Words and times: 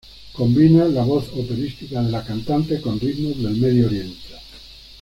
Combina 0.33 0.85
la 0.85 1.03
voz 1.03 1.27
operística 1.33 2.01
de 2.01 2.11
la 2.11 2.25
cantante, 2.25 2.81
con 2.81 2.99
ritmos 2.99 3.37
del 3.37 3.55
Medio 3.57 3.85
Oriente. 3.85 4.17